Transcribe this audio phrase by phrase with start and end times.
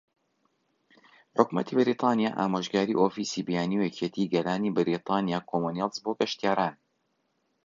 [1.37, 6.75] حکومەتی بەریتانیا،- ئامۆژگاری ئۆفیسی بیانی و یەکێتی گەلانی بەریتانیا کۆمونیڵس بۆ گەشتیاران